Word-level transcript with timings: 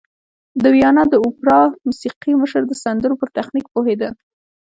د 0.61 0.63
ویانا 0.73 1.03
د 1.09 1.15
اوپرا 1.25 1.59
موسیقي 1.87 2.31
مشر 2.41 2.61
د 2.67 2.73
سندرو 2.83 3.19
پر 3.19 3.29
تخنیک 3.37 3.65
پوهېده 3.73 4.09